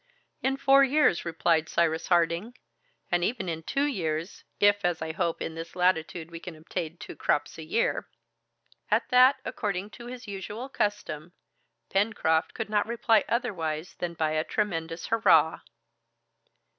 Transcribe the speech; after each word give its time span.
"In 0.41 0.57
four 0.57 0.83
years," 0.83 1.25
replied 1.25 1.69
Cyrus 1.69 2.07
Harding, 2.07 2.55
"and 3.11 3.23
even 3.23 3.47
in 3.47 3.61
two 3.61 3.83
years, 3.85 4.43
if, 4.59 4.83
as 4.83 4.99
I 4.99 5.11
hope, 5.13 5.43
in 5.43 5.53
this 5.53 5.75
latitude 5.75 6.31
we 6.31 6.39
can 6.39 6.55
obtain 6.55 6.97
two 6.97 7.15
crops 7.15 7.59
a 7.59 7.63
year." 7.63 8.09
At 8.89 9.09
that, 9.09 9.35
according 9.45 9.91
to 9.91 10.07
his 10.07 10.27
usual 10.27 10.69
custom, 10.69 11.33
Pencroft 11.91 12.55
could 12.55 12.67
not 12.67 12.87
reply 12.87 13.23
otherwise 13.29 13.93
than 13.99 14.15
by 14.15 14.31
a 14.31 14.43
tremendous 14.43 15.05
hurrah. 15.09 15.59